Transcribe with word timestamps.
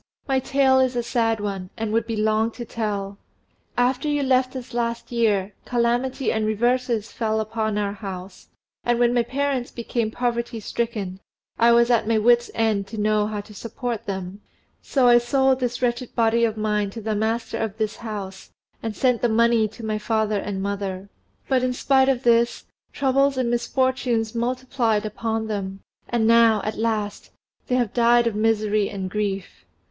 my 0.27 0.39
tale 0.39 0.79
is 0.79 0.95
a 0.95 1.03
sad 1.03 1.39
one, 1.39 1.69
and 1.77 1.93
would 1.93 2.07
be 2.07 2.15
long 2.15 2.49
to 2.49 2.65
tell. 2.65 3.19
After 3.77 4.09
you 4.09 4.23
left 4.23 4.55
us 4.55 4.73
last 4.73 5.11
year, 5.11 5.53
calamity 5.63 6.31
and 6.31 6.43
reverses 6.43 7.11
fell 7.11 7.39
upon 7.39 7.77
our 7.77 7.93
house; 7.93 8.47
and 8.83 8.97
when 8.97 9.13
my 9.13 9.21
parents 9.21 9.69
became 9.69 10.09
poverty 10.09 10.59
stricken, 10.59 11.19
I 11.59 11.71
was 11.71 11.91
at 11.91 12.07
my 12.07 12.17
wits' 12.17 12.49
end 12.55 12.87
to 12.87 12.97
know 12.97 13.27
how 13.27 13.41
to 13.41 13.53
support 13.53 14.07
them: 14.07 14.41
so 14.81 15.07
I 15.07 15.19
sold 15.19 15.59
this 15.59 15.83
wretched 15.83 16.15
body 16.15 16.45
of 16.45 16.57
mine 16.57 16.89
to 16.89 16.99
the 17.01 17.13
master 17.13 17.59
of 17.59 17.77
this 17.77 17.97
house, 17.97 18.49
and 18.81 18.95
sent 18.95 19.21
the 19.21 19.29
money 19.29 19.67
to 19.67 19.85
my 19.85 19.99
father 19.99 20.39
and 20.39 20.63
mother; 20.63 21.09
but, 21.47 21.61
in 21.61 21.73
spite 21.73 22.09
of 22.09 22.23
this, 22.23 22.65
troubles 22.91 23.37
and 23.37 23.51
misfortunes 23.51 24.33
multiplied 24.33 25.05
upon 25.05 25.45
them, 25.45 25.81
and 26.09 26.25
now, 26.25 26.59
at 26.63 26.75
last, 26.79 27.29
they 27.67 27.75
have 27.75 27.93
died 27.93 28.25
of 28.25 28.33
misery 28.33 28.89
and 28.89 29.11
grief. 29.11 29.63